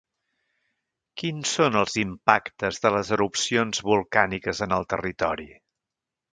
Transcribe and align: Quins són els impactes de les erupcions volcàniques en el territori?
Quins 1.21 1.51
són 1.57 1.77
els 1.83 1.99
impactes 2.05 2.81
de 2.87 2.93
les 2.97 3.13
erupcions 3.19 3.85
volcàniques 3.93 4.67
en 4.69 4.77
el 4.81 4.91
territori? 4.97 5.51